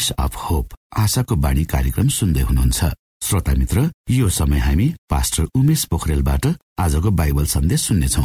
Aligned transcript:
Voice 0.00 0.10
of 0.18 0.36
hope 0.40 0.68
आशाको 0.96 1.36
बाणी 1.36 1.64
कार्यक्रम 1.68 2.08
सुन्दै 2.08 2.40
हुनुहुन्छ। 2.40 2.80
श्रोता 3.20 3.52
मित्र 3.52 3.78
यो 4.10 4.28
समय 4.32 4.58
हामी 4.58 4.86
पास्टर 5.10 5.44
उमेश 5.52 5.84
पोखरेलबाट 5.92 6.46
आजको 6.80 7.10
बाइबल 7.20 7.44
सन्देश 7.44 7.80
सुन्नेछौ। 7.80 8.22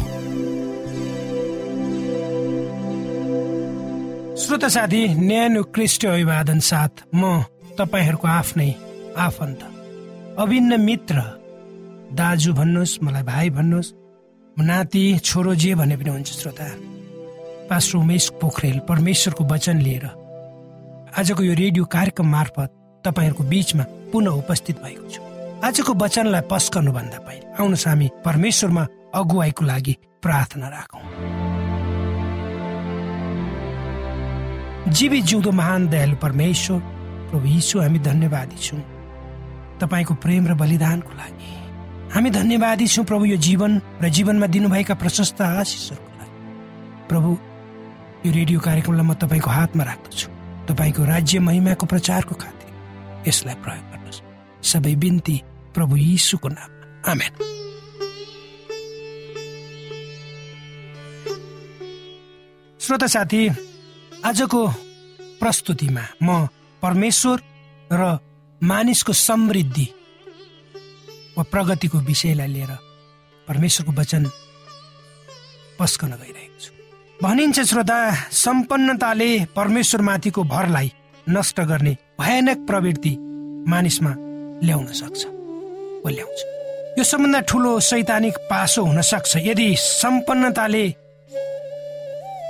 श्रोता 4.40 4.68
साथी 4.68 5.02
न्यानो 5.20 5.62
अभिवादन 6.06 6.58
साथ 6.64 7.04
म 7.14 7.44
तपाईँहरूको 7.76 8.28
आफ्नै 8.30 8.70
आफन्त 9.20 9.60
अभिन्न 10.40 10.80
मित्र 10.80 11.16
दाजु 12.16 12.52
भन्नुहोस् 12.56 13.02
मलाई 13.04 13.22
भाइ 13.22 13.50
भन्नुहोस् 13.52 13.94
नाति 14.56 15.04
छोरो 15.20 15.54
जे 15.54 15.74
भने 15.76 15.96
पनि 15.96 16.10
हुन्छ 16.10 16.28
श्रोता। 16.40 16.68
पास्टर 17.68 17.98
उमेश 17.98 18.24
पोखरेल 18.40 18.78
परमेश्वरको 18.88 19.44
वचन 19.44 19.78
लिएर 19.78 20.06
आजको 21.16 21.42
यो 21.42 21.54
रेडियो 21.56 21.84
कार्यक्रम 21.88 22.26
मार्फत 22.28 22.70
तपाईँहरूको 23.04 23.44
बिचमा 23.48 23.84
पुनः 24.12 24.36
उपस्थित 24.36 24.76
भएको 24.84 25.08
छु। 25.08 25.20
आजको 25.64 25.92
वचनलाई 25.96 26.44
पस्कनुभन्दा 26.44 27.18
पहिले 27.24 27.56
आउनुहोस् 27.56 27.86
हामी 27.88 28.08
परमेश्वरमा 28.20 28.82
अगुवाईको 29.16 29.64
लागि 29.64 29.94
प्रार्थना 30.20 30.68
राखौँ। 30.68 31.00
जीवी 34.92 35.22
जिउँदो 35.22 35.50
महान 35.56 35.88
दयालु 35.88 36.16
परमेश्वर 36.20 36.78
प्रभु 37.32 37.46
यीशु 37.48 37.80
हामी 37.80 37.98
धन्यवादी 38.04 38.58
छौँ। 38.60 38.84
तपाईँको 39.80 40.14
प्रेम 40.20 40.46
र 40.46 40.54
बलिदानको 40.60 41.12
लागि। 41.16 41.50
हामी 42.12 42.30
धन्यवादी 42.30 42.86
छौँ 42.92 43.04
प्रभु 43.08 43.24
यो 43.24 43.36
जीवन 43.40 43.80
र 44.04 44.08
जीवनमा 44.12 44.46
दिनुभएका 44.52 44.94
प्रशस्त 45.00 45.40
आशिषहरूको 45.40 46.12
लागि। 46.20 47.08
प्रभु 47.08 47.30
यो 48.28 48.30
रेडियो 48.36 48.60
कार्यक्रमलाई 48.60 49.06
म 49.08 49.14
तपाईँको 49.16 49.50
हातमा 49.50 49.84
राख्दछु। 49.84 50.35
तपाईँको 50.66 51.04
राज्य 51.04 51.38
महिमाको 51.38 51.86
प्रचारको 51.86 52.34
खातिर 52.34 53.28
यसलाई 53.28 53.54
प्रयोग 53.64 53.84
गर्नुहोस्। 53.90 54.22
सबै 54.62 54.94
बिन्ती 54.96 55.36
प्रभु 55.74 55.96
यीशुको 55.96 56.48
नाम 56.48 56.70
आमेन। 57.10 57.32
श्रोता 62.80 63.06
साथी 63.06 63.42
आजको 64.24 64.60
प्रस्तुतिमा 65.40 66.04
म 66.22 66.48
परमेश्वर 66.82 67.36
र 67.92 68.02
मानिसको 68.60 69.12
समृद्धि 69.12 69.86
वा 71.36 71.42
प्रगतिको 71.52 71.98
विषयलाई 72.00 72.48
लिएर 72.48 72.72
परमेश्वरको 73.48 73.92
वचन 73.92 74.22
पस्कन 75.78 76.10
गइरहेको 76.16 76.58
छु। 76.60 76.75
भनिन्छ 77.22 77.60
श्रोता 77.60 77.98
सम्पन्नताले 78.36 79.28
परमेश्वरमाथिको 79.56 80.42
भरलाई 80.44 80.92
नष्ट 81.26 81.60
गर्ने 81.60 81.92
भयानक 82.20 82.66
प्रवृत्ति 82.66 83.12
मानिसमा 83.72 84.12
ल्याउन 84.64 84.86
सक्छ 84.92 85.24
ल्याउँछ। 86.06 86.40
यो 86.98 87.04
सबभन्दा 87.04 87.40
ठुलो 87.48 87.72
सैद्धान्तिक 87.80 88.36
पासो 88.50 88.84
हुन 88.84 89.00
सक्छ। 89.00 89.36
यदि 89.46 89.68
सम्पन्नताले 89.78 90.84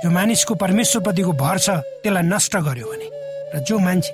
जो 0.03 0.09
मानिसको 0.11 0.55
परमेश्वरप्रतिको 0.55 1.31
भर 1.31 1.57
छ 1.57 1.69
त्यसलाई 2.03 2.23
नष्ट 2.27 2.57
गर्यो 2.67 2.91
भने 2.91 3.07
र 3.55 3.63
जो 3.63 3.79
मान्छे 3.79 4.13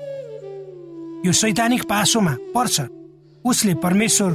यो 1.26 1.32
सैद्धान्तिक 1.34 1.84
पासोमा 1.90 2.38
पर्छ 2.54 2.82
उसले 3.46 3.74
परमेश्वर 3.82 4.32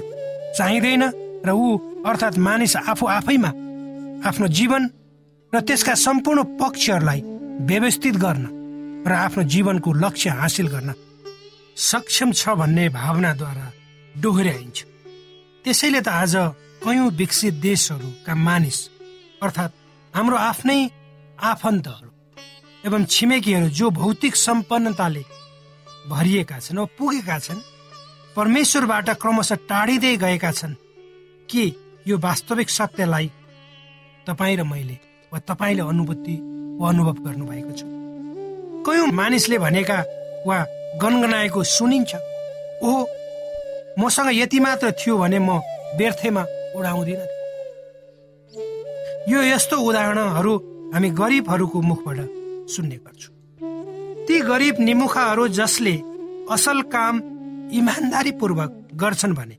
चाहिँदैन 0.58 1.02
र 1.46 1.50
ऊ 1.54 1.78
अर्थात् 2.10 2.38
मानिस 2.42 2.76
आफू 2.90 3.06
आफैमा 3.06 3.50
आफ्नो 4.28 4.46
जीवन 4.58 4.90
र 5.52 5.60
त्यसका 5.60 5.94
सम्पूर्ण 5.94 6.42
पक्षहरूलाई 6.60 7.20
व्यवस्थित 7.68 8.16
गर्न 8.24 8.44
र 9.08 9.12
आफ्नो 9.16 9.42
जीवनको 9.52 9.92
लक्ष्य 10.04 10.30
हासिल 10.40 10.66
गर्न 10.68 10.92
सक्षम 11.76 12.32
छ 12.32 12.48
भन्ने 12.60 12.88
भावनाद्वारा 12.92 13.66
डोहोऱ्याइन्छ। 14.14 14.78
त्यसैले 15.64 16.00
त 16.00 16.08
आज 16.12 16.34
कयौँ 16.84 17.10
विकसित 17.16 17.54
देशहरूका 17.64 18.34
मानिस 18.36 18.78
अर्थात् 19.42 19.78
हाम्रो 20.14 20.36
आफ्नै 20.36 20.78
आफन्तहरू 21.42 22.08
एवं 22.84 23.04
छिमेकीहरू 23.08 23.68
जो 23.72 23.90
भौतिक 23.90 24.36
सम्पन्नताले 24.36 25.24
भरिएका 26.12 26.58
छन् 26.60 26.84
पुगेका 26.98 27.38
छन् 27.38 27.66
परमेश्वरबाट 28.36 29.08
क्रमशः 29.22 29.64
टाढिँदै 29.64 30.16
गएका 30.16 30.52
छन् 30.52 30.80
के 31.48 31.66
यो 32.06 32.18
वास्तविक 32.20 32.70
सत्यलाई 32.70 33.30
तपाईँ 34.26 34.56
र 34.56 34.62
मैले 34.62 35.07
वा 35.32 35.38
तपाईँले 35.48 35.82
अनुभूति 35.82 36.34
वा 36.80 36.88
अनुभव 36.88 37.16
गर्नुभएको 37.26 37.72
छ। 37.78 37.82
कयौँ 38.86 39.08
मानिसले 39.12 39.58
भनेका 39.58 39.98
वा 40.46 40.58
गनगनाएको 41.02 41.62
सुनिन्छ 41.76 42.14
ओहो 42.84 43.00
मसँग 43.98 44.30
यति 44.32 44.58
मात्र 44.60 44.90
थियो 45.00 45.19
भने 45.19 45.38
म 45.38 45.60
व्यर्थेमा 45.98 46.42
उडाउँदिन। 46.76 47.20
यो 49.28 49.38
यस्तो 49.42 49.76
उदाहरणहरू 49.88 50.52
हामी 50.94 51.08
गरिबहरूको 51.20 51.80
मुखबाट 51.80 52.19
सुन्ने 52.72 52.96
गर्छौँ। 52.96 53.34
ती 54.26 54.34
गरिब 54.40 54.76
निमुखाहरू 54.80 55.48
जसले 55.58 55.94
असल 56.54 56.80
काम 56.94 57.14
इमान्दारी 57.78 58.32
पूर्वक 58.40 58.70
गर्छन् 59.02 59.35
भने 59.35 59.56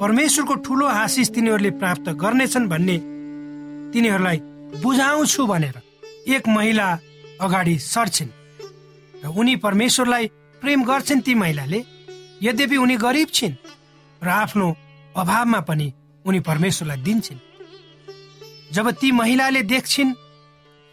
परमेश्वरको 0.00 0.54
ठुलो 0.66 0.86
आशिष 0.86 1.28
तिनीहरूले 1.34 1.70
प्राप्त 1.80 2.08
गर्नेछन् 2.22 2.68
भन्ने 2.68 2.96
तिनीहरूलाई 3.92 4.38
बुझाउँछु 4.82 5.46
भनेर 5.46 5.76
एक 6.28 6.48
महिला 6.48 6.98
अगाडि 7.40 7.78
सर्छिन् 7.78 8.28
र 9.24 9.28
उनी 9.28 9.56
परमेश्वरलाई 9.56 10.26
प्रेम 10.62 10.84
गर्छन् 10.84 11.20
ती 11.20 11.34
महिलाले। 11.34 11.84
यद्यपि 12.42 12.76
उनी 12.76 12.96
गरिब 12.96 13.28
छिन् 13.28 13.54
र 14.22 14.28
आफ्नो 14.28 14.76
अभावमा 15.16 15.60
पनि 15.60 15.92
उनी 16.24 16.40
परमेश्वरलाई 16.40 16.96
दिन्छन्। 16.96 17.38
जब 18.72 18.90
ती 18.90 19.12
महिलाले 19.12 19.62
देख्छिन् 19.62 20.14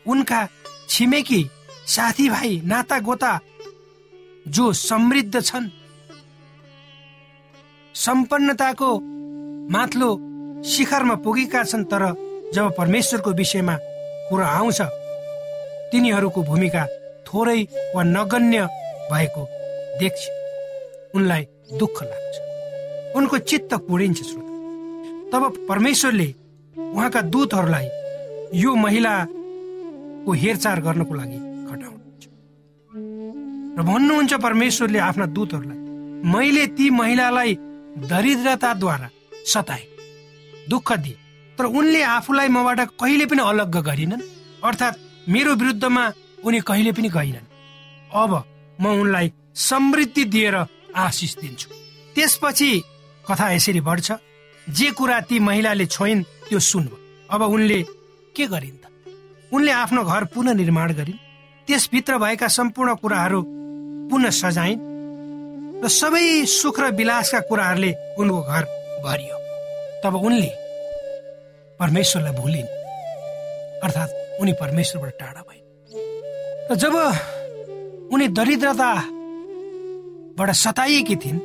उनका 0.05 0.47
छिमेकी 0.89 1.41
साथीभाइ 1.87 2.61
नाता 2.65 2.99
गोता 2.99 3.39
जो 4.47 4.73
समृद्ध 4.73 5.41
छन् 5.41 5.69
सम्पन्नताको 7.95 8.91
माथलो 9.71 10.09
शिखरमा 10.65 11.15
पुगेका 11.15 11.63
छन् 11.63 11.85
तर 11.85 12.03
जब 12.53 12.75
परमेश्वरको 12.77 13.31
विषयमा 13.31 13.75
कुरा 14.29 14.47
आउँछ 14.47 14.81
तिनीहरूको 15.91 16.41
भूमिका 16.43 16.83
थोरै 17.27 17.61
वा 17.95 18.03
नगण्य 18.03 18.67
भएको 19.11 19.43
देख्छ। 19.99 20.21
उनलाई 21.15 21.43
दुःख 21.79 22.03
लाग्छ। 22.03 22.35
उनको 23.15 23.37
चित्त 23.37 23.73
पुडिन्छ 23.73 24.19
श्रोता। 24.23 24.51
तब 25.31 25.65
परमेश्वरले 25.69 26.33
उहाँका 26.77 27.21
दूतहरूलाई 27.21 27.87
यो 28.59 28.75
महिलाको 28.75 30.31
हेरचाह 30.33 30.75
गर्नको 30.75 31.13
लागि 31.13 31.39
र 33.71 33.81
भन्नुहुन्छ 33.81 34.33
परमेश्वरले 34.33 34.99
आफ्ना 34.99 35.25
दूतहरूलाई 35.25 35.79
मैले 36.33 36.65
ती 36.67 36.89
महिलालाई 36.89 37.53
दरिद्रताद्वारा 38.11 39.09
सताए 39.45 39.85
दुःख 40.69 40.91
दिए 40.93 41.30
तर 41.61 41.67
उनले 41.67 42.01
आफूलाई 42.01 42.47
मबाट 42.49 42.79
कहिले 42.97 43.25
पनि 43.29 43.41
अलग्ग 43.45 43.75
गरिनन् 43.85 44.21
अर्थात् 44.65 45.29
मेरो 45.29 45.53
विरुद्धमा 45.55 46.03
उनी 46.41 46.59
कहिले 46.65 46.91
पनि 46.97 47.09
गएनन्। 47.13 47.45
अब 48.09 48.31
म 48.81 48.85
उनलाई 49.01 49.31
समृद्धि 49.53 50.23
दिएर 50.25 50.55
आशिष 50.97 51.35
दिन्छु। 51.37 51.69
त्यसपछि 52.15 52.69
कथा 53.29 53.49
यसरी 53.53 53.81
बढ्छ। 53.81 54.09
जे 54.67 54.89
कुरा 54.97 55.19
ती 55.29 55.39
महिलाले 55.39 55.85
छोइन् 55.85 56.23
त्यो 56.49 56.59
सुन्नु 56.59 56.95
अब 57.29 57.41
उनले 57.45 57.79
के 58.35 58.47
गरिन् 58.49 58.81
त? 58.81 58.89
उनले 59.53 59.71
आफ्नो 59.71 60.01
घर 60.03 60.23
पुनः 60.33 60.53
निर्माण 60.57 60.93
गरिन्। 60.97 61.21
त्यसभित्र 61.67 62.17
भएका 62.17 62.47
सम्पूर्ण 62.57 62.95
कुराहरू 62.95 63.41
पुनः 64.09 64.33
सजाइन् 64.33 64.81
र 65.85 65.87
सबै 65.93 66.25
सुख 66.49 66.79
र 66.79 66.89
विलासका 66.97 67.39
कुराहरूले 67.45 67.93
उनको 68.17 68.41
घर 68.49 68.63
भरियो। 69.05 69.37
तब 70.01 70.15
उनले 70.17 70.49
परमेश्वरलाई 71.81 72.33
भुलिन्। 72.33 72.67
अर्थात् 73.83 74.11
उनी 74.41 74.53
परमेश्वरबाट 74.61 75.13
टाढा 75.19 75.41
भइन्। 75.41 75.65
र 76.71 76.73
जब 76.75 76.93
उनी 78.13 78.27
दरिद्रताबाट 78.37 80.49
सताइएकी 80.55 81.15
थिइन् 81.15 81.39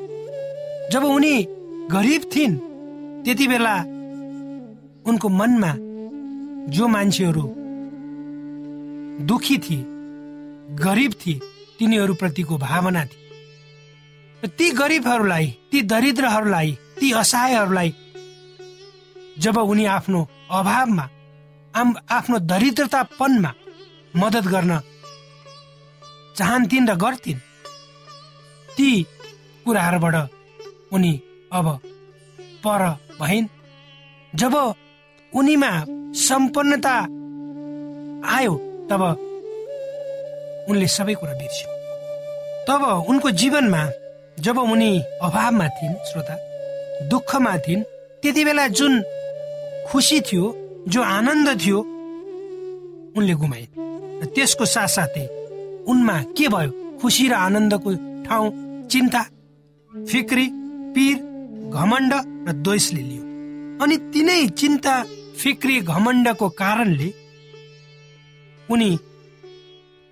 जब 0.92 1.04
उनी 1.04 1.46
गरिब 1.90 2.22
थिइन् 2.36 2.56
त्यति 3.24 3.46
बेला 3.48 3.76
उनको 5.08 5.28
मनमा 5.28 5.72
जो 6.76 6.88
मान्छेहरू 6.88 7.42
दुखी 9.26 9.58
थिए 9.58 9.84
गरिब 10.76 11.12
थिए 11.20 11.40
तिनीहरूप्रतिको 11.78 12.58
भावना 12.58 13.04
थिए। 13.04 14.48
ती 14.58 14.70
गरिबहरूलाई 14.70 15.46
ती 15.70 15.82
दरिद्रहरूलाई 15.82 16.78
ती 17.00 17.12
असहायहरूलाई 17.12 17.94
जब 19.38 19.56
उनी 19.58 19.84
आफ्नो 19.86 20.20
अभावमा 20.50 21.04
आफ्नो 22.10 22.38
दरिद्रतापनमा 22.50 23.50
मद्दत 24.16 24.46
गर्न 24.52 24.72
चाहन्थिन् 26.36 26.88
र 26.88 26.94
गर्थिन् 26.96 27.44
ती 28.76 28.88
कुराहरूबाट 29.64 30.16
उनी 30.92 31.12
अब 31.52 31.66
पर 32.64 32.82
भइन्। 33.20 33.46
जब 34.32 34.54
उनीमा 35.32 35.70
सम्पन्नता 36.20 36.96
आयो 38.36 38.54
तब 38.90 39.02
उनले 40.68 40.86
सबै 40.86 41.14
कुरा 41.14 41.34
बिर्स्यो। 41.40 41.68
तब 42.68 42.82
उनको 43.08 43.30
जीवनमा 43.40 43.82
जब 44.44 44.58
उनी 44.58 44.90
अभावमा 45.22 45.66
थिइन् 45.76 46.02
श्रोता 46.08 46.36
दुःखमा 47.08 47.52
थिइन् 47.58 47.82
त्यति 48.22 48.42
बेला 48.44 48.66
जुन 48.78 48.92
खुसी 49.86 50.20
थियो 50.20 50.44
जो 50.88 51.02
आनन्द 51.02 51.48
थियो 51.60 51.78
उनले 53.16 53.34
गुमाइन् 53.42 53.72
र 54.20 54.24
त्यसको 54.34 54.64
साथसाथै 54.66 55.26
उनमा 55.90 56.16
के 56.36 56.48
भयो? 56.48 56.70
खुसी 57.00 57.28
र 57.28 57.32
आनन्दको 57.46 57.90
ठाउँ 58.26 58.48
चिन्ता 58.90 59.22
फिक्री 59.92 60.46
पीर 60.94 61.16
घमण्ड 61.70 62.12
र 62.48 62.52
द्वेषले 62.64 63.02
लियो। 63.02 63.22
अनि 63.82 63.96
तिनै 64.12 64.46
चिन्ता 64.60 64.94
फिक्री 65.36 65.80
घमण्डको 65.92 66.48
कारणले 66.60 67.08
उनी 68.68 68.90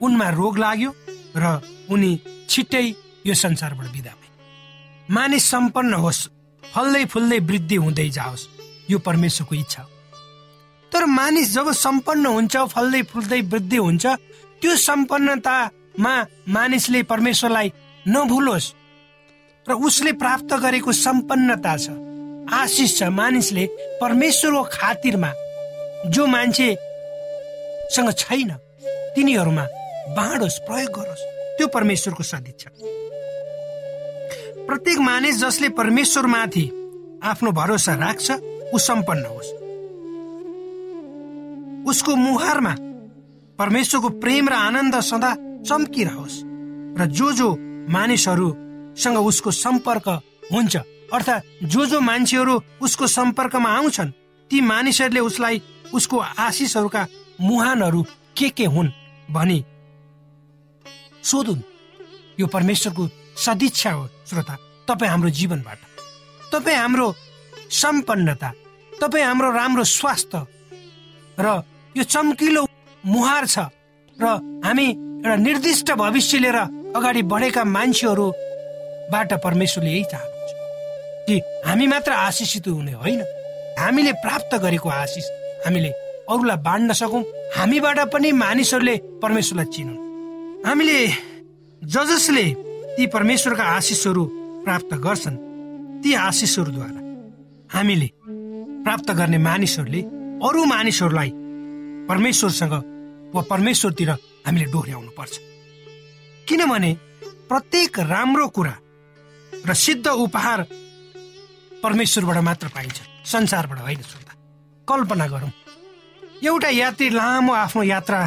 उनमा 0.00 0.28
रोग 0.31 0.59
लाग्यो 0.59 0.90
र 1.37 1.45
उनी 1.90 2.11
छिट्टै 2.49 2.87
यो 3.26 3.35
संसारबाट 3.35 3.88
बिदा 3.93 4.12
भए। 4.21 4.31
मानिस 5.14 5.45
सम्पन्न 5.50 5.95
होस् 6.04 6.28
फल्दै 6.62 7.04
फुल्दै 7.12 7.38
वृद्धि 7.49 7.76
हुँदै 7.76 8.09
जाओस्। 8.16 8.49
यो 8.91 8.99
परमेश्वरको 8.99 9.55
इच्छा। 9.55 9.83
तर 10.93 11.05
मानिस 11.05 11.53
जब 11.55 11.73
सम्पन्न 11.75 12.26
हुन्छ 12.26 12.57
फल्दै 12.75 13.03
फुल्दै 13.03 13.41
वृद्धि 13.53 13.76
हुन्छ 13.76 14.07
त्यो 14.62 14.76
सम्पन्नतामा 14.79 16.14
मानिसले 16.49 17.03
परमेश्वरलाई 17.03 17.73
नभुलोस्। 18.07 18.73
र 19.67 19.73
उसले 19.73 20.12
प्राप्त 20.12 20.50
गरेको 20.62 20.93
सम्पन्नता 20.93 21.76
छ 21.76 21.87
आशिष 22.53 22.91
छ 22.99 23.03
मानिसले 23.11 23.64
परमेश्वरको 24.00 24.62
खातिरमा। 24.73 25.31
जो 26.05 26.26
मान्छेसँग 26.26 28.11
छैन 28.12 28.50
तिनीहरूमा 29.17 29.64
बाँडोस् 30.17 30.59
प्रयोग 30.69 30.91
गरोस् 30.93 31.25
त्यो 31.57 31.67
परमेश्वरको 31.67 32.23
सदिच्छा। 32.23 32.71
प्रत्येक 34.67 34.99
मानिस 34.99 35.35
जसले 35.41 35.69
परमेश्वरमाथि 35.81 36.64
आफ्नो 37.25 37.50
भरोसा 37.53 37.95
राख्छ 37.95 38.31
ऊ 38.75 38.78
सम्पन्न 38.78 39.25
होस्। 39.26 39.50
उसको 41.90 42.16
मुहारमा 42.16 42.75
परमेश्वरको 43.59 44.09
प्रेम 44.21 44.49
र 44.49 44.52
आनन्द 44.52 45.00
सदा 45.00 45.31
चम्किरहोस् 45.62 46.43
र 46.99 47.07
जो 47.07 47.33
जो 47.33 47.49
मानिसहरूसँग 47.90 49.19
उसको 49.19 49.50
सम्पर्क 49.50 50.09
हुन्छ 50.52 50.76
अर्थात् 51.12 51.47
जो 51.64 51.87
जो 51.87 52.00
मान्छेहरू 52.00 52.54
उसको 52.83 53.07
सम्पर्कमा 53.07 53.71
आउँछन् 53.71 54.11
ती 54.50 54.61
मानिसहरूले 54.61 55.21
उसलाई 55.21 55.62
उसको 55.95 56.19
आशिषहरूका 56.19 57.07
मुहानहरू 57.40 58.02
के 58.37 58.49
के 58.49 58.64
हुन् 58.64 58.88
भनी 59.31 59.64
सोधुन्। 61.23 61.62
यो 62.40 62.47
परमेश्वरको 62.47 63.09
सदिच्छा 63.37 63.90
हो 63.93 64.07
श्रोता। 64.26 64.57
तपाईँ 64.88 65.11
हाम्रो 65.11 65.31
जीवनबाट। 65.31 65.78
तपाईँ 66.52 66.76
हाम्रो 66.76 67.14
सम्पन्नता 67.71 68.52
तपाईँ 69.00 69.24
हाम्रो 69.24 69.50
राम्रो 69.52 69.84
स्वास्थ्य 69.84 70.46
र 71.38 71.46
यो 71.96 72.02
चम्किलो 72.04 72.62
मुहार 73.04 73.46
छ 73.46 73.58
र 74.16 74.24
हामी 74.64 74.86
एउटा 74.86 75.36
निर्दिष्ट 75.36 75.92
भविष्य 75.92 76.38
लिएर 76.38 76.58
अगाडि 76.96 77.22
बढेका 77.22 77.64
मान्छेहरूबाट 77.64 79.32
परमेश्वरले 79.44 79.90
यही 79.90 80.04
चाहनुहुन्छ। 80.04 80.52
कि 81.26 81.36
हामी 81.66 81.86
मात्र 81.86 82.12
आशिषित 82.12 82.66
हुने 82.68 82.92
होइन। 82.92 83.20
हामीले 83.78 84.12
प्राप्त 84.22 84.54
गरेको 84.54 84.88
आशिष 84.88 85.26
हामीले 85.66 85.90
अरूलाई 86.30 86.56
बाँड्न 86.56 86.92
सकौँ। 86.92 87.22
हामीबाट 87.56 87.98
पनि 88.12 88.32
मानिसहरूले 88.32 88.96
परमेश्वरलाई 89.22 89.66
चिनुन्। 89.74 89.98
हामीले 90.66 90.98
ज 91.82 92.04
जसले 92.08 92.44
ती 92.96 93.06
परमेश्वरका 93.06 93.64
आशिषहरू 93.76 94.24
प्राप्त 94.64 94.94
गर्छन्। 94.96 95.36
ती 96.02 96.14
आशिषहरूद्वारा 96.14 97.00
हामीले 97.74 98.08
प्राप्त 98.85 99.11
गर्ने 99.11 99.38
मानिसहरूले 99.38 100.00
अरू 100.47 100.64
मानिसहरूलाई 100.64 101.31
परमेश्वरसँग 102.09 102.73
वा 103.35 103.43
परमेश्वरतिर 103.50 104.11
हामीले 104.47 104.67
डोर्याउनु 104.73 105.11
पर्छ 105.19 105.38
किनभने 106.49 106.91
प्रत्येक 107.49 107.99
राम्रो 108.12 108.49
कुरा 108.49 108.75
र 109.67 109.75
सिद्ध 109.75 110.07
उपहार 110.07 110.62
परमेश्वरबाट 111.83 112.38
मात्र 112.45 112.69
पाइन्छ 112.69 113.00
संसारबाट 113.25 113.79
होइन 113.81 114.03
श्रोता। 114.03 114.33
कल्पना 114.88 115.26
गरौँ। 115.26 115.53
एउटा 116.45 116.69
यात्री 116.69 117.09
लामो 117.11 117.53
आफ्नो 117.55 117.83
यात्रा 117.83 118.21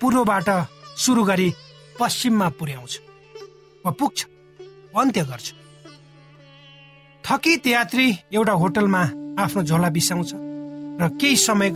पूर्वबाट 0.00 0.48
सुरु 0.96 1.22
गरी 1.24 1.48
पश्चिममा 2.00 2.48
पुर्याउँछ 2.58 2.92
वा 3.84 3.90
पुग्छ 4.00 4.18
अन्त्य 4.96 5.24
गर्छ। 5.24 5.46
थकित 7.24 7.66
यात्री 7.66 8.06
एउटा 8.32 8.52
होटलमा 8.52 9.02
आफ्नो 9.42 9.62
झोला 9.62 9.88
बिसाउँछ 9.88 10.32
र 11.00 11.08
केही 11.20 11.36
समय 11.36 11.70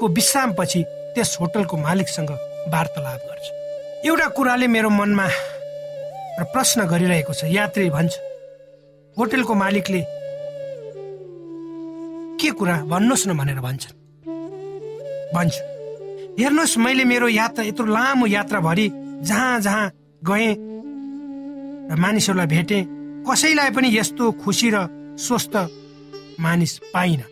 को 0.00 0.08
विश्रामपछि 0.08 0.82
त्यस 1.14 1.36
होटलको 1.40 1.76
मालिकसँग 1.76 2.30
वार्तालाप 2.72 3.20
गर्छ। 3.28 3.46
एउटा 4.06 4.26
कुराले 4.36 4.66
मेरो 4.66 4.90
मनमा 4.90 5.26
र 6.40 6.44
प्रश्न 6.52 6.86
गरिरहेको 6.90 7.32
छ 7.32 7.44
यात्री 7.54 7.90
भन्छ 7.90 8.14
होटलको 9.16 9.54
मालिकले 9.54 10.02
के 12.40 12.50
कुरा 12.58 12.76
भन्नुहोस् 12.90 13.26
न 13.28 13.38
भनेर 13.38 13.60
भन्छन्। 13.60 13.96
भन्छ 15.34 15.54
हेर्नुहोस् 16.38 16.78
मैले 16.78 17.04
मेरो 17.04 17.28
यात्रा 17.28 17.64
यत्रो 17.64 17.86
लामो 17.86 18.26
यात्राभरि 18.26 18.90
जहाँ 19.22 19.60
जहाँ 19.60 19.90
गएँ 20.22 20.54
र 21.90 21.94
मानिसहरूलाई 21.94 22.46
भेटेँ 22.46 22.97
कसैलाई 23.26 23.70
पनि 23.70 23.88
यस्तो 23.98 24.24
खुसी 24.42 24.68
र 24.70 24.86
स्वस्थ 25.18 25.54
मानिस 26.40 26.78
पाइन। 26.94 27.22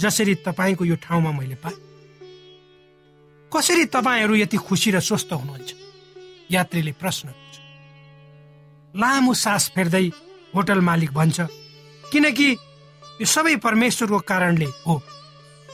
जसरी 0.00 0.34
तपाईँको 0.44 0.84
यो 0.84 0.96
ठाउँमा 0.96 1.30
मैले 1.32 1.54
पाएँ। 1.54 1.78
कसरी 3.52 3.84
तपाईँहरू 3.86 4.34
यति 4.36 4.56
खुसी 4.56 4.90
र 4.90 5.00
स्वस्थ 5.00 5.32
हुनुहुन्छ? 5.32 5.70
यात्रीले 6.50 6.92
प्रश्न 6.92 7.28
गर्छ। 7.28 7.56
लामो 8.94 9.34
सास 9.34 9.70
फेर्दै 9.74 10.06
होटल 10.54 10.80
मालिक 10.80 11.12
भन्छ 11.12 11.40
किनकि 12.12 12.48
यो 13.20 13.26
सबै 13.26 13.56
परमेश्वरको 13.56 14.18
कारणले 14.18 14.68
हो। 14.86 14.94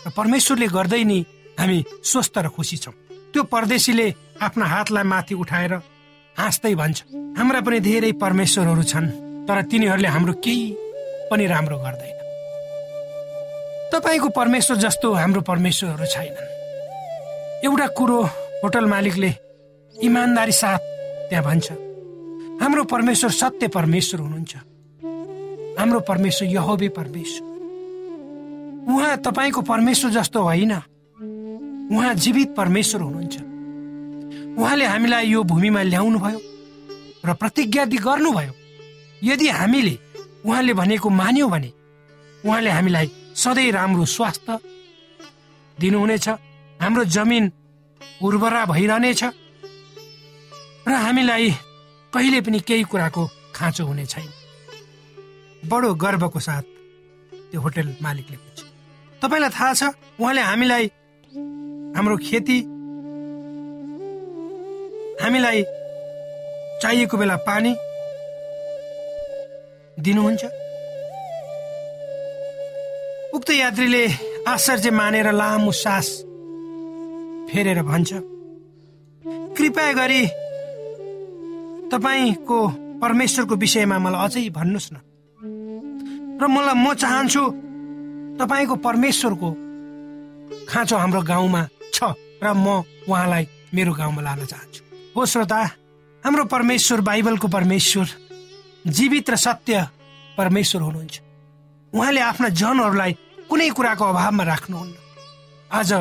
र 0.07 0.11
परमेश्वरले 0.11 0.67
गर्दै 0.67 1.03
नि 1.05 1.19
हामी 1.59 1.85
स्वस्थ 2.05 2.39
र 2.39 2.49
खुसी 2.49 2.77
छौँ। 2.77 2.95
त्यो 3.33 3.43
परदेशीले 3.43 4.07
आफ्ना 4.43 4.65
हातलाई 4.67 5.05
माथि 5.05 5.35
उठाएर 5.35 5.75
हाँस्दै 6.37 6.75
भन्छ 6.75 6.99
हाम्रा 7.39 7.61
पनि 7.61 7.81
धेरै 7.81 8.13
परमेश्वरहरू 8.13 8.83
छन्। 8.83 9.32
तर 9.49 9.63
तिनीहरूले 9.63 10.09
हाम्रो 10.09 10.33
केही 10.33 10.77
पनि 11.31 11.47
राम्रो 11.47 11.79
गर्दैन। 11.79 12.19
तपाईँको 13.93 14.29
परमेश्वर 14.29 14.77
जस्तो 14.77 15.13
हाम्रो 15.13 15.41
परमेश्वरहरू 15.41 16.07
छैनन्। 16.07 16.49
एउटा 17.65 17.87
कुरो 17.87 18.23
होटल 18.63 18.85
मालिकले 18.85 19.35
इमान्दारी 20.03 20.53
साथ 20.53 20.79
त्यहाँ 21.29 21.45
भन्छ। 21.45 21.73
हाम्रो 22.63 22.85
परमेश्वर 22.85 23.31
सत्य 23.31 23.69
परमेश्वर 23.69 24.21
हुनुहुन्छ। 24.21 24.57
हाम्रो 25.79 26.01
परमेश्वर 26.01 26.49
यहोबे 26.49 26.89
परमेश्वर। 26.89 27.49
उहाँ 28.89 29.17
तपाईँको 29.17 29.61
परमेश्वर 29.63 30.11
जस्तो 30.11 30.43
होइन। 30.43 30.73
उहाँ 31.93 32.15
जीवित 32.15 32.55
परमेश्वर 32.57 33.01
हुनुहुन्छ। 33.01 33.37
उहाँले 34.59 34.85
हामीलाई 34.85 35.27
यो 35.27 35.43
भूमिमा 35.43 35.83
ल्याउनु 35.83 36.19
भयो 36.19 36.41
र 37.27 37.33
प्रतिज्ञा 37.35 37.85
गर्नुभयो। 37.85 38.62
यदि 39.23 39.49
हामीले 39.49 39.99
उहाँले 40.47 40.73
भनेको 40.75 41.09
मान्यौँ 41.11 41.51
भने 41.51 41.71
उहाँले 42.45 42.71
हामीलाई 42.71 43.11
सधैँ 43.37 43.71
राम्रो 43.73 44.05
स्वास्थ्य 44.05 44.59
दिनुहुनेछ 45.79 46.29
हाम्रो 46.81 47.05
जमिन 47.05 47.53
उर्वरा 48.23 48.65
भइरहनेछ 48.67 49.23
र 50.89 50.93
हामीलाई 50.93 51.51
कहिले 52.13 52.41
पनि 52.41 52.61
केही 52.61 52.83
कुराको 52.83 53.23
खाँचो 53.55 53.85
हुने 53.87 54.07
छैन। 54.07 54.29
बडो 55.71 55.95
गर्वको 55.95 56.41
साथ 56.41 56.63
त्यो 57.51 57.61
होटल 57.61 57.95
मालिकले 58.03 58.37
भन्छ 58.37 58.61
तपाईँलाई 59.23 59.51
थाहा 59.51 59.73
छ 59.75 59.83
उहाँले 60.21 60.43
हामीलाई 60.51 60.87
हाम्रो 61.97 62.17
खेती 62.27 62.59
हामीलाई 65.23 65.63
चाहिएको 66.83 67.17
बेला 67.17 67.37
पानी 67.49 67.73
दिनुहुन्छ? 70.01 70.45
उक्त 73.35 73.51
यात्रीले 73.51 74.05
आश्चर्य 74.49 74.91
मानेर 74.91 75.31
लामो 75.33 75.73
सास 75.73 76.09
फेरेर 77.49 77.83
भन्छ 77.83 78.11
कृपया 79.57 79.93
गरी 79.93 80.23
तपाईँको 81.93 82.59
परमेश्वरको 83.03 83.55
विषयमा 83.57 83.99
मलाई 83.99 84.21
अझै 84.25 84.49
भन्नुहोस् 84.51 84.93
न। 84.93 84.97
र 86.41 86.47
मलाई 86.49 86.77
म 86.77 86.95
चाहन्छु 86.95 87.43
तपाईँको 88.41 88.75
परमेश्वरको 88.81 89.49
खाँचो 90.69 90.97
हाम्रो 90.97 91.21
गाउँमा 91.23 91.63
छ 91.95 92.17
र 92.43 92.53
म 92.53 92.85
उहाँलाई 93.09 93.45
मेरो 93.75 93.93
गाउँमा 93.93 94.23
लान 94.23 94.45
चाहन्छु। 94.45 94.81
हो 95.17 95.21
श्रोता 95.27 95.61
हाम्रो 96.25 96.45
परमेश्वर 96.45 97.01
बाइबलको 97.01 97.49
परमेश्वर 97.49 98.07
जीवित 98.87 99.31
र 99.31 99.37
सत्य 99.37 99.87
परमेश्वर 100.39 100.83
हुनुहुन्छ। 100.83 101.21
उहाँले 101.93 102.21
आफ्ना 102.21 102.49
जनहरूलाई 102.51 103.13
कुनै 103.49 103.69
कुराको 103.71 104.05
अभावमा 104.05 104.45
राख्नुहुन्न। 104.45 104.95
आज 105.71 105.93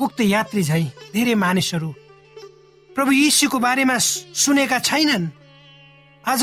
उक्त 0.00 0.20
यात्री 0.20 0.62
झै 0.62 0.84
धेरै 1.12 1.34
मानिसहरू 1.34 1.90
प्रभु 2.90 3.12
यीशुको 3.12 3.58
बारेमा 3.58 3.96
सुनेका 3.98 4.78
छैनन्। 4.78 5.26
आज 6.24 6.42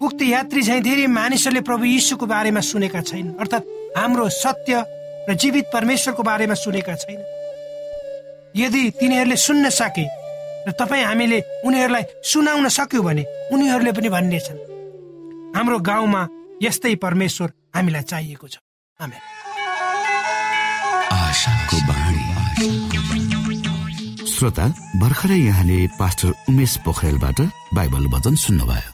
उक्त 0.00 0.22
यात्री 0.22 0.62
झै 0.62 0.80
धेरै 0.80 1.06
मानिसहरूले 1.06 1.60
प्रभु 1.60 1.84
यीशुको 1.84 2.26
बारेमा 2.26 2.60
सुनेका 2.60 3.00
छैनन्। 3.00 3.38
अर्थात् 3.40 3.64
हाम्रो 3.98 4.28
सत्य 4.28 4.72
र 5.28 5.34
जीवित 5.34 5.64
परमेश्वरको 5.72 6.22
बारेमा 6.22 6.54
सुनेका 6.54 6.94
छैन 6.94 7.20
यदि 8.56 8.82
तिनीहरूले 9.00 9.36
सुन्न 9.36 9.68
सके 9.70 10.06
र 10.68 10.70
तपाईँ 10.72 11.04
हामीले 11.04 11.38
उनीहरूलाई 11.64 12.04
सुनाउन 12.24 12.68
सक्यौँ 12.68 13.04
भने 13.04 13.24
उनीहरूले 13.52 13.92
पनि 13.92 14.08
भन्नेछन्। 14.08 14.58
हाम्रो 15.56 15.78
गाउँमा 15.78 16.22
यस्तै 16.62 16.94
परमेश्वर 16.94 17.48
हामीलाई 17.74 18.02
चाहिएको 18.02 18.48
छ। 18.48 18.58
श्रोता 24.34 24.66
भर्खरै 24.96 25.38
यहाँले 25.38 25.86
पास्टर 26.00 26.32
उमेश 26.48 26.76
पोखरेलबाट 26.84 27.40
बाइबल 27.74 28.06
वचन 28.06 28.34
सुन्नुभयो। 28.34 28.93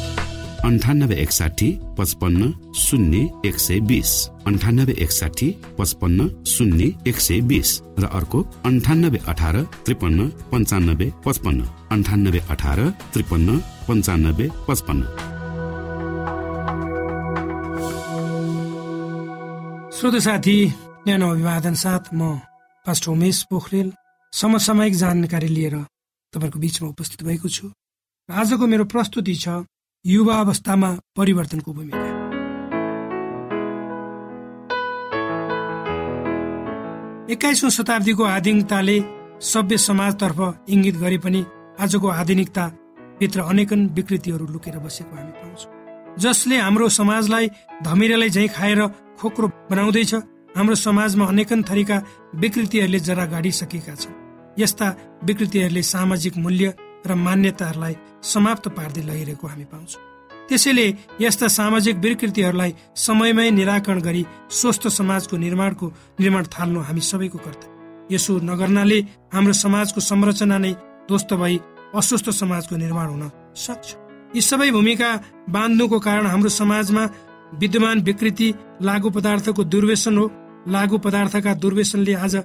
अन्ठानब्बे 0.65 1.15
एकसाठी 1.15 1.67
पचपन्न 1.97 2.73
शून्य 2.75 3.17
एक 3.45 3.55
सय 3.59 3.79
बिस. 3.79 4.09
अन्ठानब्बे 4.47 4.93
एकसाठी 5.03 5.47
पचपन्न 5.77 6.43
शून्य 6.45 6.89
एक 7.07 7.17
सय 7.17 7.39
बिस. 7.41 7.69
र 7.99 8.05
अर्को 8.05 8.39
अन्ठानब्बे 8.65 9.19
अठार 9.27 9.55
त्रिपन्न 9.85 10.27
पन्चानब्बे 10.51 11.07
पचपन्न. 11.25 11.61
अन्ठानब्बे 11.91 12.39
अठार 12.49 12.79
त्रिपन्न 13.13 13.57
पन्चानब्बे 13.87 14.47
पचपन्न. 14.67 15.01
श्रोत 19.91 20.15
साथी 20.15 20.57
न्यानो 21.07 21.27
अभिवादन 21.31 21.73
साथ 21.73 22.13
म 22.13 22.37
पास्टर 22.85 23.11
उमेश 23.11 23.37
पोखरेल 23.49 23.87
समसामयिक 24.33 24.93
जानकारी 24.93 25.47
लिएर 25.47 25.75
तपाईँको 26.33 26.59
बिचमा 26.59 26.89
उपस्थित 26.89 27.23
भएको 27.23 27.49
छु। 27.49 27.65
आजको 28.29 28.67
मेरो 28.67 28.85
प्रस्तुति 28.85 29.35
छ 29.35 29.47
युवा 30.05 30.35
अवस्थामा 30.35 30.89
परिवर्तनको 31.17 31.73
भूमिका। 31.73 31.99
एक्काइसौँ 37.29 37.69
शताब्दीको 37.69 38.23
आधुनिकताले 38.25 38.97
सभ्य 39.45 39.77
समाजतर्फ 39.77 40.39
इङ्गित 40.69 40.95
गरे 40.97 41.17
पनि 41.17 41.45
आजको 41.79 42.07
आधुनिकता 42.09 42.67
भित्र 43.19 43.41
अनेकन 43.43 43.87
विकृतिहरू 43.93 44.47
लुकेर 44.47 44.79
बसेको 44.79 45.15
हामी 45.15 45.31
पाउँछौँ। 45.31 46.17
जसले 46.17 46.57
हाम्रो 46.57 46.89
समाजलाई 46.89 47.47
धमिरालाई 47.83 48.29
झैँ 48.29 48.47
खाएर 48.47 48.87
खोक्रो 49.21 49.47
बनाउँदैछ 49.69 50.13
हाम्रो 50.57 50.75
समाजमा 50.75 51.25
अनेकन 51.25 51.63
थरीका 51.63 52.03
विकृतिहरूले 52.35 52.99
जरा 52.99 53.25
गाडिसकेका 53.25 53.95
छन्। 53.95 54.19
यस्ता 54.59 54.95
विकृतिहरूले 55.23 55.83
सामाजिक 55.85 56.37
मूल्य 56.37 56.73
र 57.07 57.15
मान्यताहरूलाई 57.15 57.95
समाप्त 58.23 58.67
पार्दै 58.77 59.01
लगिरहेको 59.01 59.47
हामी 59.47 59.65
पाउँछौँ। 59.71 60.01
त्यसैले 60.49 60.85
यस्ता 61.21 61.47
सामाजिक 61.47 61.95
विकृतिहरूलाई 61.97 62.71
समयमै 62.97 63.49
निराकरण 63.51 63.99
गरी 64.01 64.23
स्वस्थ 64.51 64.87
समाजको 64.89 65.37
निर्माणको 65.37 65.85
निर्माण 66.19 66.43
थाल्नु 66.53 66.79
हामी 66.81 67.01
सबैको 67.01 67.37
कर्तव्य। 67.37 68.15
यसो 68.15 68.31
नगर्नाले 68.43 68.99
हाम्रो 69.33 69.53
समाजको 69.55 69.99
संरचना 70.01 70.57
नै 70.57 70.71
ध्वस्त 71.07 71.33
भई 71.33 71.55
अस्वस्थ 71.95 72.29
समाजको 72.31 72.75
निर्माण 72.75 73.07
हुन 73.07 73.23
सक्छ। 73.55 73.87
यी 74.35 74.41
सबै 74.41 74.69
भूमिका 74.71 75.09
बाँध्नुको 75.49 75.99
कारण 75.99 76.25
हाम्रो 76.25 76.49
समाजमा 76.51 77.03
विद्यमान 77.61 78.01
विकृति 78.01 78.53
लागु 78.81 79.09
पदार्थको 79.09 79.63
दुर्व्यसन 79.63 80.17
हो। 80.17 80.25
लागु 80.67 80.97
पदार्थका 80.97 81.53
दुर्व्यसनले 81.53 82.13
आज 82.15 82.35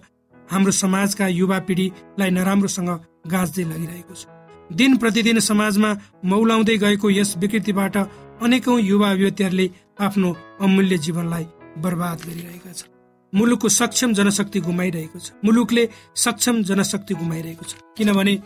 हाम्रो 0.48 0.72
समाजका 0.72 1.26
युवा 1.28 1.58
पिँढीलाई 1.66 2.30
नराम्रोसँग 2.30 2.90
गाँच्दै 3.26 3.64
लगिरहेको 3.64 4.14
छ। 4.14 4.35
दिन 4.72 4.96
प्रतिदिन 4.96 5.40
समाजमा 5.40 5.96
मौलाउँदै 6.24 6.76
गएको 6.76 7.10
यस 7.10 7.36
विकृतिबाट 7.38 7.96
अनेकौं 8.42 8.80
युवा 8.80 9.12
युवतीहरूले 9.12 9.70
आफ्नो 10.00 10.36
अमूल्य 10.60 10.98
जीवनलाई 10.98 11.46
बर्बाद 11.78 12.18
गरिरहेका 12.26 12.72
छन्। 12.72 12.90
मुलुकको 13.34 13.68
सक्षम 13.68 14.12
जनशक्ति 14.12 14.60
गुमाइरहेको 14.60 15.18
छ। 15.18 15.32
मुलुकले 15.44 15.88
सक्षम 16.16 16.62
जनशक्ति 16.62 17.14
गुमाइरहेको 17.14 17.64
छ। 17.64 17.74
किनभने 17.96 18.42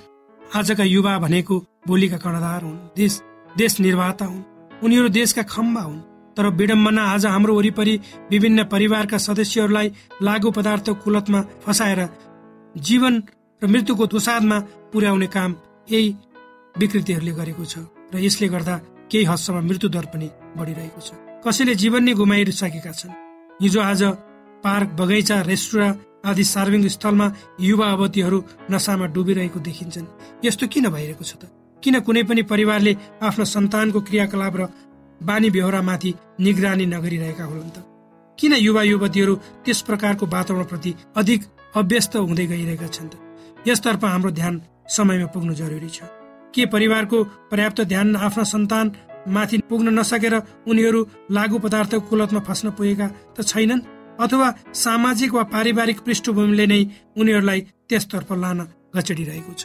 आजका 0.55 0.85
युवा 0.85 1.19
भनेको 1.19 1.59
भोलिका 1.87 2.17
कर्णधार 2.17 2.63
हुन् 2.63 2.79
देश 2.97 3.21
देश 3.57 3.81
निर्माता 3.81 4.25
हुन्। 4.25 4.43
उनीहरू 4.83 5.09
देशका 5.09 5.43
खम्बा 5.43 5.81
हुन्। 5.81 6.01
तर 6.37 6.47
विडम्बना 6.47 7.03
आज 7.03 7.27
हाम्रो 7.27 7.55
वरिपरि 7.55 8.01
विभिन्न 8.31 8.65
परिवारका 8.65 9.19
सदस्यहरूलाई 9.19 9.93
लागु 10.23 10.51
पदार्थ 10.51 10.91
कुलतमा 10.91 11.41
फसाएर 11.67 12.09
जीवन 12.77 13.23
र 13.63 13.67
मृत्युको 13.67 14.07
दुसादमा 14.07 14.59
पुर्याउने 14.93 15.27
काम 15.27 15.53
यही 15.91 16.09
विकृतिहरूले 16.79 17.33
गरेको 17.33 17.65
छ 17.65 17.79
र 18.15 18.19
यसले 18.27 18.49
गर्दा 18.49 18.75
केही 19.11 19.25
हदसम्म 19.25 19.67
मृत्यु 19.69 19.89
पनि 19.91 20.29
बढिरहेको 20.59 21.01
छ। 21.01 21.11
कसैले 21.45 21.75
जीवन 21.75 22.03
नै 22.05 22.13
गुमाइसकेका 22.15 22.93
छन्? 22.93 23.13
हिजो 23.63 23.81
आज 23.81 24.03
पार्क 24.65 24.89
बगैँचा 25.01 25.37
रेस्टुरा 25.43 25.89
आदि 26.31 26.45
सार्वजनिक 26.45 26.91
स्थलमा 26.91 27.27
युवा 27.61 27.87
अवधिहरू 27.91 28.39
नसामा 28.71 29.07
डुबिरहेको 29.15 29.59
देखिन्छन्। 29.61 30.07
यस्तो 30.45 30.67
किन 30.73 30.89
भइरहेको 30.95 31.25
छ 31.25 31.33
त? 31.41 31.43
किन 31.83 32.01
कुनै 32.07 32.23
पनि 32.29 32.43
परिवारले 32.45 32.93
आफ्नो 33.23 33.45
सन्तानको 33.45 34.01
क्रियाकलाप 34.01 34.55
र 34.61 34.63
बानी 35.23 35.49
बेहोरामाथि 35.51 36.11
निगरानी 36.41 36.87
नगरिरहेका 36.87 37.45
होलान् 37.45 37.75
त? 37.75 37.79
किन 38.39 38.53
युवा 38.57 38.83
युवतीहरू 38.83 39.35
त्यस 39.65 39.81
प्रकारको 39.89 40.25
वातावरणप्रति 40.27 40.95
अधिक 41.17 41.41
अभ्यस्त 41.77 42.17
हुँदै 42.17 42.47
गइरहेका 42.47 42.87
छन् 42.87 43.11
त? 43.11 43.15
यसतर्फ 43.69 44.05
हाम्रो 44.05 44.31
ध्यान 44.31 44.55
समयमा 44.97 45.27
पुग्नु 45.35 45.55
जरुरी 45.55 45.89
छ। 45.89 46.01
के 46.55 46.67
परिवारको 46.67 47.19
पर्याप्त 47.51 47.81
ध्यान 47.93 48.17
आफ्ना 48.19 48.45
सन्तान 48.45 48.87
माथि 49.29 49.59
पुग्न 49.71 49.89
नसकेर 49.99 50.35
उनीहरू 50.67 51.01
लागु 51.31 51.59
पदार्थको 51.65 52.01
कुलतमा 52.09 52.41
फस्न 52.49 52.71
पुगेका 52.77 53.07
त 53.37 53.47
छैनन् 53.47 53.87
अथवा 54.21 54.49
सामाजिक 54.77 55.31
वा 55.35 55.43
पारिवारिक 55.55 55.99
पृष्ठभूमिले 56.07 56.67
नै 56.67 56.81
उनीहरूलाई 57.17 57.61
त्यसतर्फ 57.89 58.33
लान 58.43 58.59
घचडिरहेको 58.97 59.53
छ। 59.55 59.63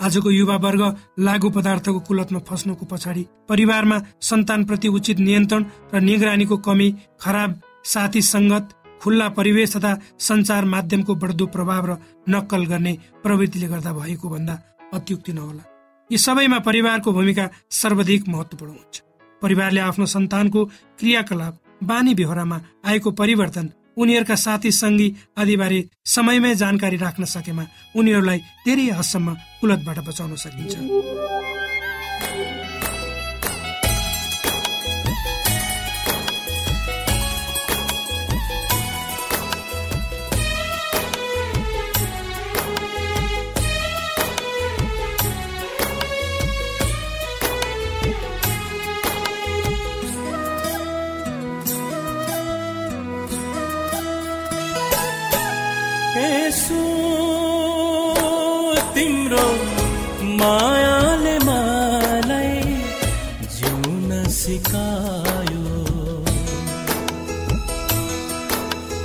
आजको 0.00 0.30
युवा 0.30 0.56
वर्ग 0.56 0.82
लागु 1.20 1.48
पदार्थको 1.50 2.00
कुलतमा 2.08 2.40
फस्नुको 2.48 2.84
पछाडि 2.86 3.24
परिवारमा 3.48 3.98
सन्तान 4.28 4.60
प्रति 4.64 4.88
उचित 4.88 5.18
नियन्त्रण 5.20 5.62
र 5.92 6.00
निगरानीको 6.00 6.56
कमी 6.66 6.88
खराब 7.20 7.50
साथी 7.84 8.22
सङ्गत 8.24 8.64
खुल्ला 9.00 9.28
परिवेश 9.38 9.76
तथा 9.76 9.92
सञ्चार 10.18 10.64
माध्यमको 10.64 11.14
बढ्दो 11.16 11.46
प्रभाव 11.54 11.86
र 11.86 11.96
नक्कल 12.28 12.64
गर्ने 12.66 12.92
प्रवृत्तिले 13.22 13.68
गर्दा 13.68 13.92
भएको 13.92 14.28
भन्दा 14.28 14.54
अत्युक्ति 14.94 15.32
नहोला। 15.32 15.64
यी 16.10 16.18
सबैमा 16.18 16.58
परिवारको 16.60 17.12
भूमिका 17.12 17.48
सर्वाधिक 17.72 18.28
महत्वपूर्ण 18.28 18.72
हुन्छ। 18.72 19.02
परिवारले 19.42 19.80
आफ्नो 19.80 20.06
सन्तानको 20.06 20.64
क्रियाकलाप 20.98 21.54
बानी 21.82 22.14
बेहोरामा 22.14 22.60
आएको 22.84 23.10
परिवर्तन 23.20 23.70
उनीहरूका 23.96 24.34
साथी 24.36 24.70
सङ्गी 24.72 25.08
आदिबारे 25.38 25.78
समयमै 26.06 26.54
जानकारी 26.54 26.96
राख्न 26.96 27.24
सकेमा 27.26 27.64
उनीहरूलाई 27.96 28.38
धेरै 28.66 28.86
हदसम्म 28.90 29.34
कुलतबाट 29.60 29.98
बचाउन 30.08 30.34
सकिन्छ। 30.36 30.74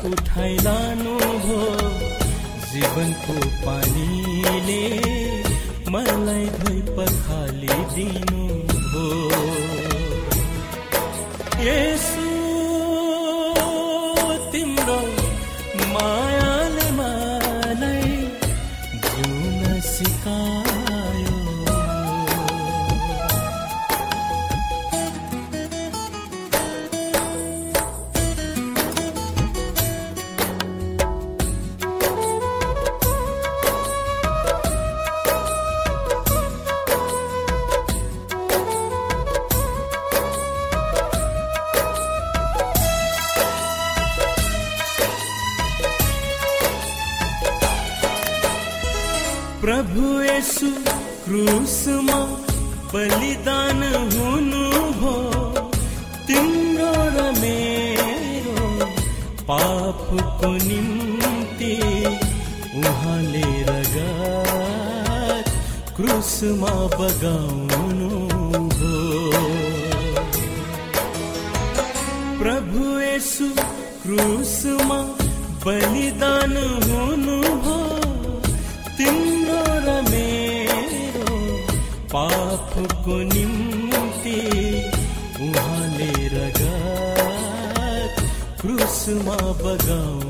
माथि 0.00 0.08
उठाइलानु 0.08 1.14
भो 1.44 1.58
जीवनको 2.72 3.34
पानीले 3.64 4.84
मलाई 5.92 6.46
धोइ 6.60 6.80
पखालिदिनु 6.96 8.44
यसो 11.66 11.99
प्रभु 49.62 50.04
यसु 50.24 50.68
क्रुसमा 51.24 52.18
बलिदान 52.92 53.82
हुनु 54.12 54.62
भो 55.00 55.12
तिम्रो 56.28 56.92
र 57.16 57.26
मेरो 57.40 58.68
पापको 59.50 60.52
निम्ति 60.68 61.74
उहाँले 62.84 63.44
रगत 63.68 65.52
क्रुसमा 65.98 66.72
बगाउनु 66.96 68.10
भो 68.78 68.94
प्रभु 72.40 72.88
यसु 73.00 73.50
क्रुसमा 74.06 75.00
बलिदान 75.66 76.56
हुनु 76.88 77.49
भो 79.80 79.86
तिम्रो 79.86 79.92
र 79.92 80.02
मेरो 80.02 81.36
पापको 82.12 83.16
निम्ति 83.16 84.38
उहाँले 85.40 86.12
रगत 86.28 88.16
क्रुसमा 88.60 89.36
बगाउनु 89.36 90.29